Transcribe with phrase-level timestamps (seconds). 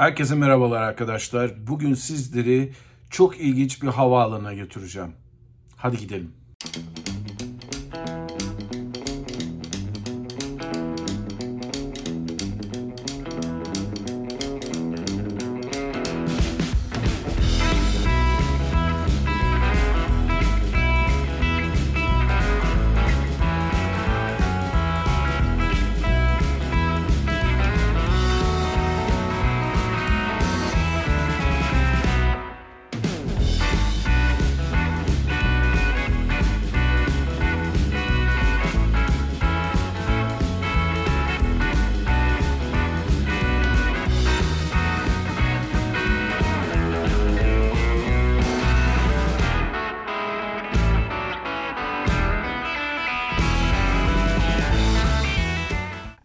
[0.00, 1.66] Herkese merhabalar arkadaşlar.
[1.66, 2.72] Bugün sizleri
[3.10, 5.12] çok ilginç bir havaalanına götüreceğim.
[5.76, 6.32] Hadi gidelim.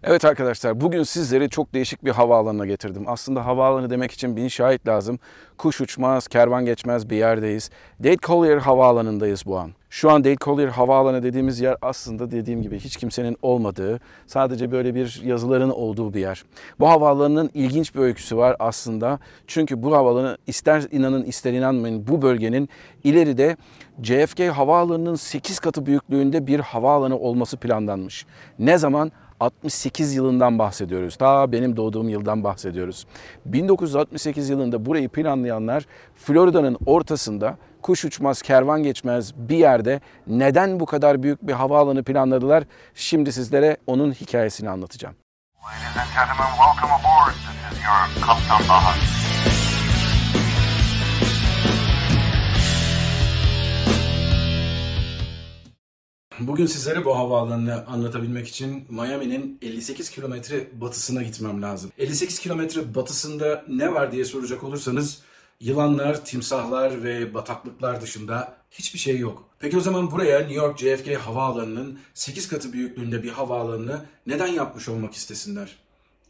[0.07, 3.03] Evet arkadaşlar bugün sizleri çok değişik bir havaalanına getirdim.
[3.07, 5.19] Aslında havaalanı demek için bin şahit lazım.
[5.57, 7.69] Kuş uçmaz, kervan geçmez bir yerdeyiz.
[7.99, 9.71] Dade Collier Havaalanı'ndayız bu an.
[9.89, 14.95] Şu an Dade Collier Havaalanı dediğimiz yer aslında dediğim gibi hiç kimsenin olmadığı, sadece böyle
[14.95, 16.43] bir yazıların olduğu bir yer.
[16.79, 19.19] Bu havaalanının ilginç bir öyküsü var aslında.
[19.47, 22.69] Çünkü bu havaalanı ister inanın ister inanmayın bu bölgenin
[23.03, 23.57] ileride
[24.03, 28.25] JFK Havaalanı'nın 8 katı büyüklüğünde bir havaalanı olması planlanmış.
[28.59, 29.11] Ne zaman?
[29.39, 31.15] 68 yılından bahsediyoruz.
[31.15, 33.05] Ta benim doğduğum yıldan bahsediyoruz.
[33.45, 41.23] 1968 yılında burayı planlayanlar Florida'nın ortasında kuş uçmaz, kervan geçmez bir yerde neden bu kadar
[41.23, 42.63] büyük bir havaalanı planladılar?
[42.95, 45.15] Şimdi sizlere onun hikayesini anlatacağım.
[45.65, 47.33] Ladies and gentlemen, welcome aboard.
[47.33, 49.14] This is your Kaptan.
[56.39, 61.91] Bugün sizlere bu havaalanını anlatabilmek için Miami'nin 58 kilometre batısına gitmem lazım.
[61.97, 65.21] 58 kilometre batısında ne var diye soracak olursanız
[65.59, 69.49] yılanlar, timsahlar ve bataklıklar dışında hiçbir şey yok.
[69.59, 74.89] Peki o zaman buraya New York JFK havaalanının 8 katı büyüklüğünde bir havaalanını neden yapmış
[74.89, 75.75] olmak istesinler?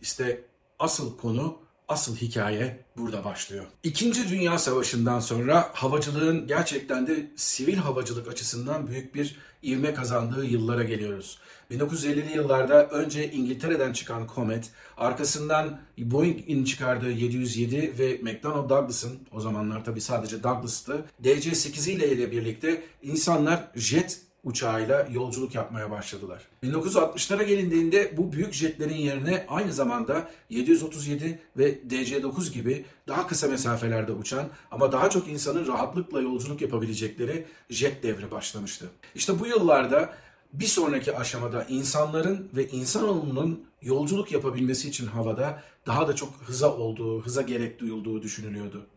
[0.02, 0.44] İşte
[0.79, 3.66] asıl konu asıl hikaye burada başlıyor.
[3.84, 10.84] İkinci Dünya Savaşı'ndan sonra havacılığın gerçekten de sivil havacılık açısından büyük bir ivme kazandığı yıllara
[10.84, 11.40] geliyoruz.
[11.72, 19.85] 1950'li yıllarda önce İngiltere'den çıkan Comet, arkasından Boeing'in çıkardığı 707 ve McDonnell Douglas'ın, o zamanlar
[19.85, 26.41] tabii sadece Douglas'tı, DC-8 ile birlikte insanlar jet uçağıyla yolculuk yapmaya başladılar.
[26.63, 34.11] 1960'lara gelindiğinde bu büyük jetlerin yerine aynı zamanda 737 ve DC-9 gibi daha kısa mesafelerde
[34.11, 38.85] uçan ama daha çok insanın rahatlıkla yolculuk yapabilecekleri jet devri başlamıştı.
[39.16, 40.13] İşte bu yıllarda
[40.53, 47.22] bir sonraki aşamada insanların ve insanoğlunun yolculuk yapabilmesi için havada daha da çok hıza olduğu,
[47.22, 48.88] hıza gerek duyulduğu düşünülüyordu.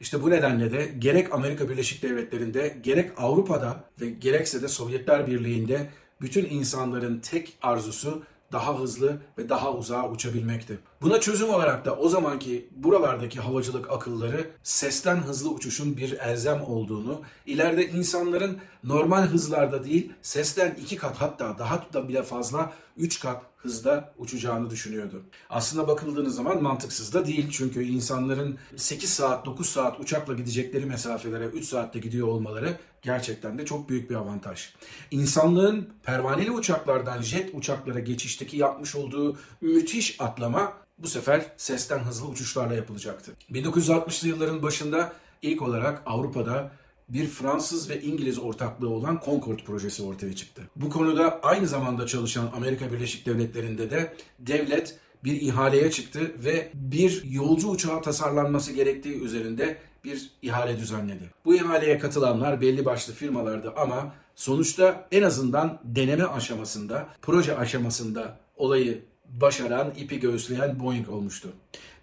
[0.00, 5.90] İşte bu nedenle de gerek Amerika Birleşik Devletleri'nde gerek Avrupa'da ve gerekse de Sovyetler Birliği'nde
[6.20, 8.22] bütün insanların tek arzusu
[8.52, 10.78] daha hızlı ve daha uzağa uçabilmekti.
[11.02, 17.20] Buna çözüm olarak da o zamanki buralardaki havacılık akılları sesten hızlı uçuşun bir elzem olduğunu,
[17.46, 23.42] ileride insanların normal hızlarda değil sesten iki kat hatta daha da bile fazla üç kat
[23.56, 25.22] hızda uçacağını düşünüyordu.
[25.50, 31.44] Aslında bakıldığınız zaman mantıksız da değil çünkü insanların 8 saat 9 saat uçakla gidecekleri mesafelere
[31.44, 34.74] 3 saatte gidiyor olmaları gerçekten de çok büyük bir avantaj.
[35.10, 40.72] İnsanlığın pervaneli uçaklardan jet uçaklara geçişteki yapmış olduğu müthiş atlama
[41.02, 43.32] bu sefer sesten hızlı uçuşlarla yapılacaktı.
[43.52, 45.12] 1960'lı yılların başında
[45.42, 46.72] ilk olarak Avrupa'da
[47.08, 50.62] bir Fransız ve İngiliz ortaklığı olan Concorde projesi ortaya çıktı.
[50.76, 57.24] Bu konuda aynı zamanda çalışan Amerika Birleşik Devletleri'nde de devlet bir ihaleye çıktı ve bir
[57.24, 61.30] yolcu uçağı tasarlanması gerektiği üzerinde bir ihale düzenledi.
[61.44, 69.04] Bu ihaleye katılanlar belli başlı firmalardı ama sonuçta en azından deneme aşamasında, proje aşamasında olayı
[69.32, 71.48] başaran, ipi göğüsleyen Boeing olmuştu.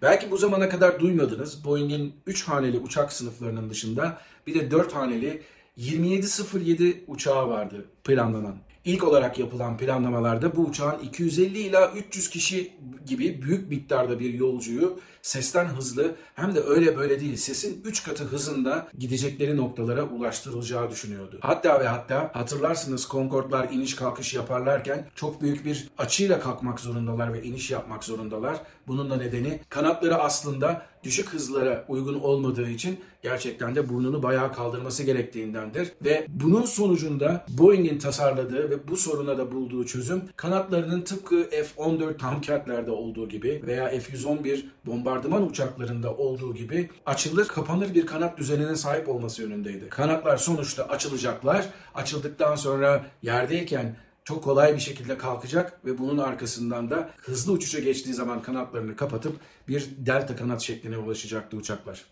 [0.02, 1.64] Belki bu zamana kadar duymadınız.
[1.64, 5.42] Boeing'in 3 haneli uçak sınıflarının dışında bir de 4 haneli
[5.76, 8.56] 2707 uçağı vardı planlanan.
[8.84, 12.72] İlk olarak yapılan planlamalarda bu uçağın 250 ila 300 kişi
[13.06, 18.24] gibi büyük miktarda bir yolcuyu sesten hızlı hem de öyle böyle değil sesin 3 katı
[18.24, 21.38] hızında gidecekleri noktalara ulaştırılacağı düşünüyordu.
[21.40, 27.42] Hatta ve hatta hatırlarsınız Concorde'lar iniş kalkış yaparlarken çok büyük bir açıyla kalkmak zorundalar ve
[27.42, 28.56] iniş yapmak zorundalar.
[28.86, 35.02] Bunun da nedeni kanatları aslında düşük hızlara uygun olmadığı için gerçekten de burnunu bayağı kaldırması
[35.02, 35.92] gerektiğindendir.
[36.04, 42.90] Ve bunun sonucunda Boeing'in tasarladığı ve bu soruna da bulduğu çözüm kanatlarının tıpkı F-14 Tomcat'lerde
[42.90, 49.42] olduğu gibi veya F-111 bombardıman uçaklarında olduğu gibi açılır kapanır bir kanat düzenine sahip olması
[49.42, 49.88] yönündeydi.
[49.88, 51.66] Kanatlar sonuçta açılacaklar.
[51.94, 53.96] Açıldıktan sonra yerdeyken
[54.28, 59.36] çok kolay bir şekilde kalkacak ve bunun arkasından da hızlı uçuşa geçtiği zaman kanatlarını kapatıp
[59.68, 62.04] bir delta kanat şekline ulaşacaktı uçaklar.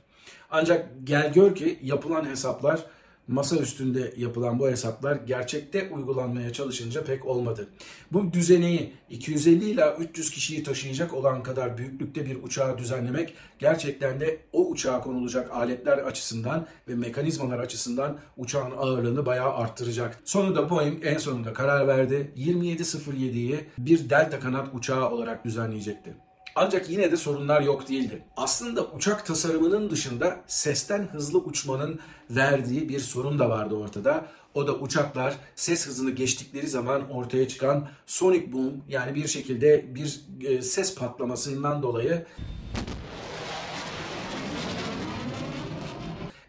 [0.50, 2.84] Ancak gel gör ki yapılan hesaplar
[3.28, 7.68] masa üstünde yapılan bu hesaplar gerçekte uygulanmaya çalışınca pek olmadı.
[8.12, 14.38] Bu düzeneyi 250 ila 300 kişiyi taşıyacak olan kadar büyüklükte bir uçağı düzenlemek gerçekten de
[14.52, 20.20] o uçağa konulacak aletler açısından ve mekanizmalar açısından uçağın ağırlığını bayağı arttıracak.
[20.24, 22.32] Sonunda Boeing en sonunda karar verdi.
[22.36, 26.25] 2707'yi bir delta kanat uçağı olarak düzenleyecekti.
[26.58, 28.22] Ancak yine de sorunlar yok değildi.
[28.36, 32.00] Aslında uçak tasarımının dışında sesten hızlı uçmanın
[32.30, 34.26] verdiği bir sorun da vardı ortada.
[34.54, 40.20] O da uçaklar ses hızını geçtikleri zaman ortaya çıkan sonic boom yani bir şekilde bir
[40.40, 42.26] e, ses patlamasından dolayı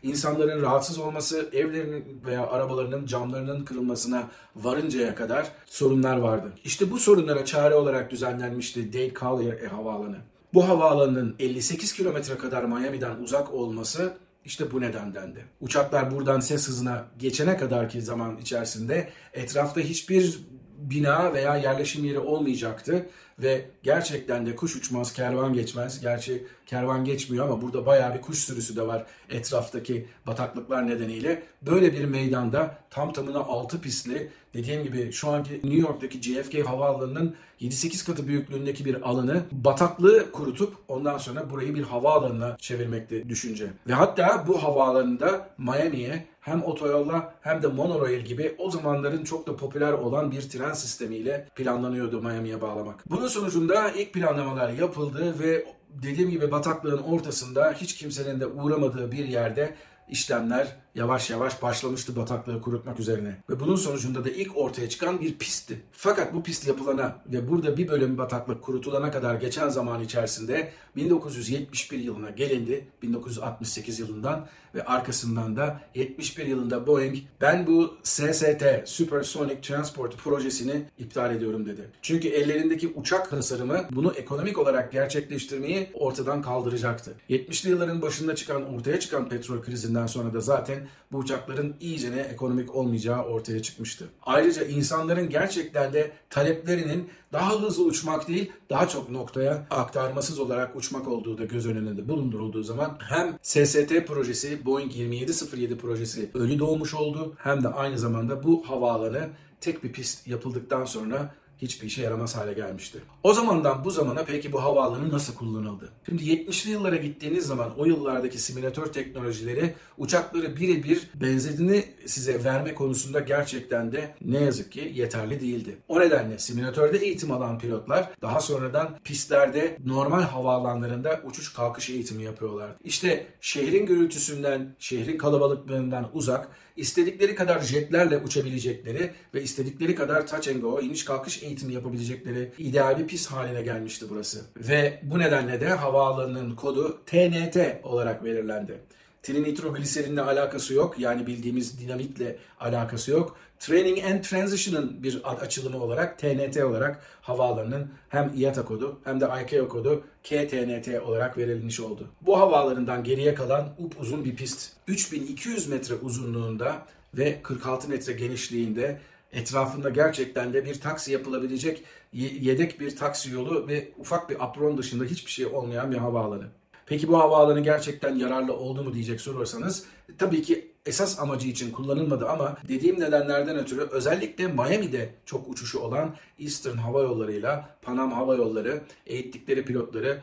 [0.07, 6.53] insanların rahatsız olması, evlerinin veya arabalarının camlarının kırılmasına varıncaya kadar sorunlar vardı.
[6.63, 10.17] İşte bu sorunlara çare olarak düzenlenmişti Dade Collier Havaalanı.
[10.53, 14.13] Bu havaalanının 58 kilometre kadar Miami'den uzak olması
[14.45, 15.45] işte bu nedendendi.
[15.61, 20.39] Uçaklar buradan ses hızına geçene kadarki zaman içerisinde etrafta hiçbir
[20.77, 23.05] bina veya yerleşim yeri olmayacaktı
[23.39, 26.01] ve gerçekten de kuş uçmaz, kervan geçmez.
[26.01, 31.43] Gerçi kervan geçmiyor ama burada bayağı bir kuş sürüsü de var etraftaki bataklıklar nedeniyle.
[31.61, 37.35] Böyle bir meydanda tam tamına 6 pistli dediğim gibi şu anki New York'taki JFK havaalanının
[37.61, 43.67] 7-8 katı büyüklüğündeki bir alanı bataklığı kurutup ondan sonra burayı bir havaalanına çevirmekti düşünce.
[43.87, 49.55] Ve hatta bu havaalanında Miami'ye hem otoyolla hem de monorail gibi o zamanların çok da
[49.55, 53.09] popüler olan bir tren sistemiyle planlanıyordu Miami'ye bağlamak.
[53.27, 59.25] Bunun sonucunda ilk planlamalar yapıldı ve dediğim gibi bataklığın ortasında hiç kimsenin de uğramadığı bir
[59.25, 59.75] yerde
[60.09, 63.37] işlemler yavaş yavaş başlamıştı bataklığı kurutmak üzerine.
[63.49, 65.81] Ve bunun sonucunda da ilk ortaya çıkan bir pistti.
[65.91, 71.99] Fakat bu pist yapılana ve burada bir bölüm bataklık kurutulana kadar geçen zaman içerisinde 1971
[71.99, 72.87] yılına gelindi.
[73.01, 81.35] 1968 yılından ve arkasından da 71 yılında Boeing ben bu SST Supersonic Transport projesini iptal
[81.35, 81.81] ediyorum dedi.
[82.01, 87.13] Çünkü ellerindeki uçak tasarımı bunu ekonomik olarak gerçekleştirmeyi ortadan kaldıracaktı.
[87.29, 92.75] 70'li yılların başında çıkan ortaya çıkan petrol krizinden sonra da zaten bu uçakların iyicene ekonomik
[92.75, 94.09] olmayacağı ortaya çıkmıştı.
[94.23, 101.07] Ayrıca insanların gerçekten de taleplerinin daha hızlı uçmak değil, daha çok noktaya aktarmasız olarak uçmak
[101.07, 107.33] olduğu da göz önünde bulundurulduğu zaman hem SST projesi, Boeing 2707 projesi ölü doğmuş oldu
[107.37, 109.29] hem de aynı zamanda bu havaalanı
[109.61, 112.99] tek bir pist yapıldıktan sonra hiçbir işe yaramaz hale gelmişti.
[113.23, 115.89] O zamandan bu zamana peki bu havaalanı nasıl kullanıldı?
[116.05, 123.19] Şimdi 70'li yıllara gittiğiniz zaman o yıllardaki simülatör teknolojileri uçakları birebir benzediğini size verme konusunda
[123.19, 125.77] gerçekten de ne yazık ki yeterli değildi.
[125.87, 132.71] O nedenle simülatörde eğitim alan pilotlar daha sonradan pistlerde normal havaalanlarında uçuş kalkış eğitimi yapıyorlar.
[132.83, 140.61] İşte şehrin gürültüsünden, şehrin kalabalıklığından uzak istedikleri kadar jetlerle uçabilecekleri ve istedikleri kadar touch and
[140.61, 144.41] go, iniş kalkış eğitimi yapabilecekleri ideal bir pist haline gelmişti burası.
[144.57, 148.79] Ve bu nedenle de havaalanının kodu TNT olarak belirlendi.
[149.27, 150.99] Trinitrogliserinle alakası yok.
[150.99, 153.37] Yani bildiğimiz dinamitle alakası yok.
[153.59, 159.67] Training and Transition'ın bir açılımı olarak TNT olarak havaalanının hem IATA kodu hem de ICAO
[159.67, 162.07] kodu KTNT olarak verilmiş oldu.
[162.21, 164.73] Bu havaalanından geriye kalan upuzun bir pist.
[164.87, 168.99] 3200 metre uzunluğunda ve 46 metre genişliğinde
[169.31, 175.03] etrafında gerçekten de bir taksi yapılabilecek yedek bir taksi yolu ve ufak bir apron dışında
[175.03, 176.47] hiçbir şey olmayan bir havaalanı.
[176.87, 179.85] Peki bu havaalanı gerçekten yararlı oldu mu diyecek sorarsanız
[180.17, 186.15] tabii ki esas amacı için kullanılmadı ama dediğim nedenlerden ötürü özellikle Miami'de çok uçuşu olan
[186.39, 190.21] Eastern Hava Yolları'yla Panam Hava Yolları eğittikleri pilotları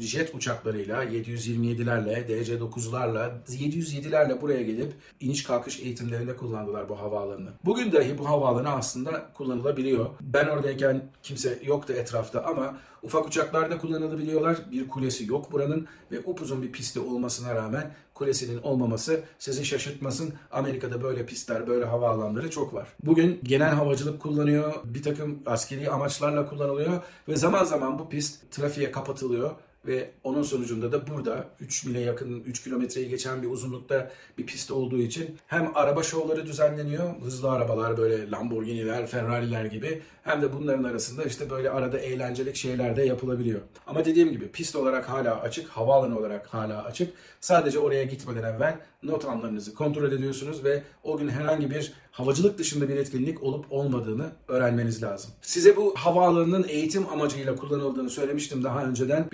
[0.00, 7.50] jet uçaklarıyla 727'lerle, DC-9'larla, 707'lerle buraya gelip iniş kalkış eğitimlerinde kullandılar bu havaalanını.
[7.64, 10.06] Bugün dahi bu havaalanı aslında kullanılabiliyor.
[10.20, 14.58] Ben oradayken kimse yoktu etrafta ama ufak uçaklarda kullanılabiliyorlar.
[14.72, 20.34] Bir kulesi yok buranın ve upuzun bir pisti olmasına rağmen kulesinin olmaması sizi şaşırtmasın.
[20.50, 22.88] Amerika'da böyle pistler, böyle havaalanları çok var.
[23.02, 28.90] Bugün genel havacılık kullanıyor, bir takım askeri amaçlarla kullanılıyor ve zaman zaman bu pist trafiğe
[28.90, 29.50] kapatılıyor
[29.86, 34.70] ve onun sonucunda da burada 3 mile yakın 3 kilometreyi geçen bir uzunlukta bir pist
[34.70, 37.20] olduğu için hem araba şovları düzenleniyor.
[37.22, 42.96] Hızlı arabalar böyle Lamborghini'ler, Ferrari'ler gibi hem de bunların arasında işte böyle arada eğlencelik şeyler
[42.96, 43.60] de yapılabiliyor.
[43.86, 47.14] Ama dediğim gibi pist olarak hala açık, havaalanı olarak hala açık.
[47.40, 52.88] Sadece oraya gitmeden evvel not anlarınızı kontrol ediyorsunuz ve o gün herhangi bir havacılık dışında
[52.88, 55.30] bir etkinlik olup olmadığını öğrenmeniz lazım.
[55.42, 59.24] Size bu havaalanının eğitim amacıyla kullanıldığını söylemiştim daha önceden.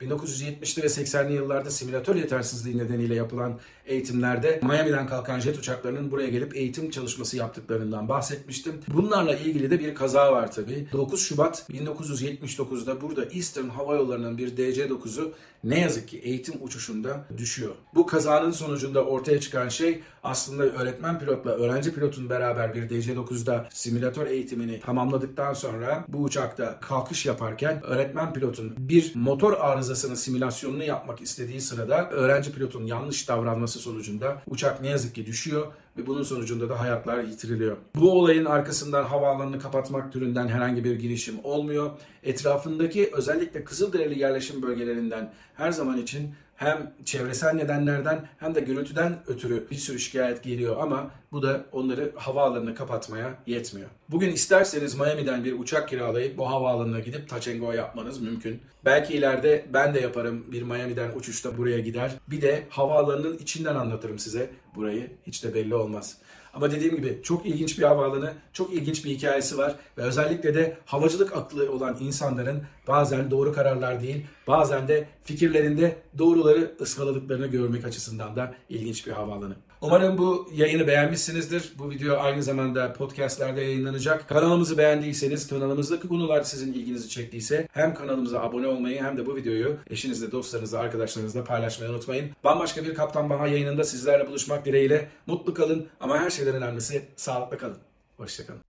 [0.43, 6.57] 1970'li ve 80'li yıllarda simülatör yetersizliği nedeniyle yapılan eğitimlerde Miami'den kalkan jet uçaklarının buraya gelip
[6.57, 8.75] eğitim çalışması yaptıklarından bahsetmiştim.
[8.95, 10.87] Bunlarla ilgili de bir kaza var tabii.
[10.93, 15.33] 9 Şubat 1979'da burada Eastern Hava Yolları'nın bir DC-9'u
[15.65, 17.75] ne yazık ki eğitim uçuşunda düşüyor.
[17.95, 24.27] Bu kazanın sonucunda ortaya çıkan şey aslında öğretmen pilotla öğrenci pilotun beraber bir DC-9'da simülatör
[24.27, 31.61] eğitimini tamamladıktan sonra bu uçakta kalkış yaparken öğretmen pilotun bir motor arızasının simülasyonunu yapmak istediği
[31.61, 36.81] sırada öğrenci pilotun yanlış davranması sonucunda uçak ne yazık ki düşüyor ve bunun sonucunda da
[36.81, 37.77] hayatlar yitiriliyor.
[37.95, 41.91] Bu olayın arkasından havaalanını kapatmak türünden herhangi bir girişim olmuyor.
[42.23, 49.71] Etrafındaki özellikle Kızılderili yerleşim bölgelerinden her zaman için hem çevresel nedenlerden hem de gürültüden ötürü
[49.71, 53.89] bir sürü şikayet geliyor ama bu da onları havaalanını kapatmaya yetmiyor.
[54.09, 58.61] Bugün isterseniz Miami'den bir uçak kiralayıp bu havaalanına gidip touch and go yapmanız mümkün.
[58.85, 62.13] Belki ileride ben de yaparım bir Miami'den uçuşta buraya gider.
[62.31, 65.11] Bir de havaalanının içinden anlatırım size burayı.
[65.27, 66.17] Hiç de belli olmaz.
[66.55, 70.77] Ama dediğim gibi çok ilginç bir havaalanı, çok ilginç bir hikayesi var ve özellikle de
[70.85, 78.37] havacılık aklı olan insanların bazen doğru kararlar değil, bazen de fikirlerinde doğruları ıskaladıklarını görmek açısından
[78.37, 79.57] da ilginç bir havaalanı.
[79.83, 81.73] Umarım bu yayını beğenmişsinizdir.
[81.79, 84.29] Bu video aynı zamanda podcastlerde yayınlanacak.
[84.29, 89.77] Kanalımızı beğendiyseniz, kanalımızdaki konular sizin ilginizi çektiyse hem kanalımıza abone olmayı hem de bu videoyu
[89.91, 92.31] eşinizle, dostlarınızla, arkadaşlarınızla paylaşmayı unutmayın.
[92.45, 95.09] Bambaşka bir Kaptan Baha yayınında sizlerle buluşmak dileğiyle.
[95.27, 97.79] Mutlu kalın ama her şeyden önemlisi sağlıklı kalın.
[98.17, 98.72] Hoşçakalın.